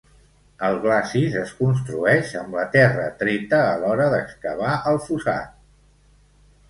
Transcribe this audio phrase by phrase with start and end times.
[0.67, 5.55] El glacis es construeix amb la terra treta a l'hora d'excavar el fossat.